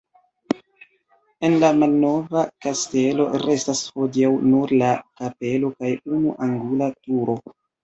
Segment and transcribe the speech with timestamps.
[1.49, 4.91] El la malnova kastelo restas hodiaŭ nur la
[5.23, 7.41] kapelo kaj unu angula turo.